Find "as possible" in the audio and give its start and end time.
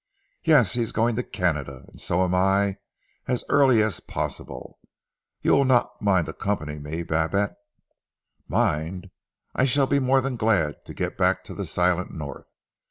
3.83-4.79